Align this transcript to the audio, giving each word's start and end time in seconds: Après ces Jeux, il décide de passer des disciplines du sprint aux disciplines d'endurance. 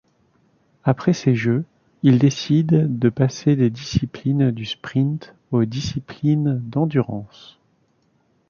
Après 0.83 1.13
ces 1.13 1.35
Jeux, 1.35 1.63
il 2.01 2.17
décide 2.17 2.97
de 2.97 3.09
passer 3.09 3.55
des 3.55 3.69
disciplines 3.69 4.49
du 4.49 4.65
sprint 4.65 5.35
aux 5.51 5.63
disciplines 5.65 6.59
d'endurance. 6.65 7.59